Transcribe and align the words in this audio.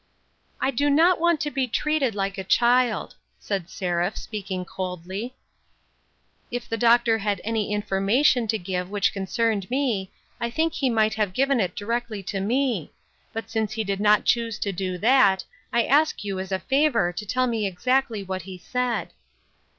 "I 0.59 0.71
do 0.71 0.89
not 0.89 1.19
want 1.19 1.39
to 1.41 1.51
be 1.51 1.67
treated 1.67 2.15
like 2.15 2.39
a 2.39 2.43
child," 2.43 3.13
said 3.37 3.69
Seraph, 3.69 4.17
speaking 4.17 4.65
coldly." 4.65 5.35
If 6.51 6.67
the 6.67 6.75
doctor 6.75 7.19
had 7.19 7.39
any 7.43 7.71
information 7.71 8.47
to 8.47 8.57
give 8.57 8.89
which 8.89 9.13
concerned 9.13 9.69
me, 9.69 10.11
I 10.39 10.49
think 10.49 10.73
he 10.73 10.89
might 10.89 11.13
have 11.13 11.33
given 11.33 11.59
it 11.59 11.75
directly 11.75 12.23
to 12.23 12.39
me; 12.39 12.91
but 13.31 13.47
since 13.51 13.77
WAITING. 13.77 13.85
237 13.85 13.87
he 13.87 13.95
did 13.95 14.03
not 14.19 14.25
choose 14.25 14.57
to 14.57 14.71
do 14.71 14.97
that, 14.97 15.45
I 15.71 15.83
ask 15.83 16.23
you 16.23 16.39
as 16.39 16.51
a 16.51 16.57
favor 16.57 17.13
to 17.13 17.23
tell 17.27 17.45
me 17.45 17.67
exactly 17.67 18.23
what 18.23 18.41
he 18.41 18.57
said." 18.57 19.13